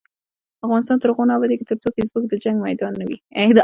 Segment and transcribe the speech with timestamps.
[0.65, 3.17] افغانستان تر هغو نه ابادیږي، ترڅو فیسبوک د جنګ میدان نه وي.